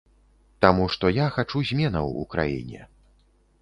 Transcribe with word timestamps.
Таму 0.65 0.87
што 0.95 1.11
я 1.17 1.27
хачу 1.37 1.63
зменаў 1.71 2.05
у 2.25 2.29
краіне. 2.37 2.81